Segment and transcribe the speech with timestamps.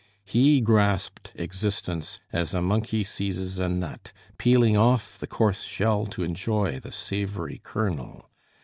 [0.25, 6.23] He grasped existence as a monkey seizes a nut, peeling off the coarse shell to
[6.23, 8.31] enjoy the savory kernel.